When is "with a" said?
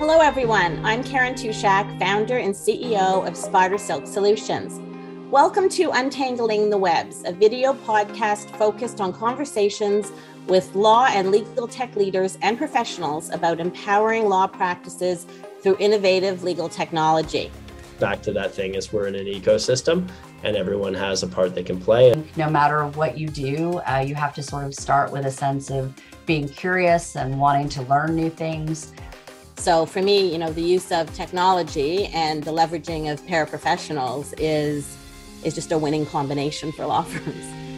25.12-25.30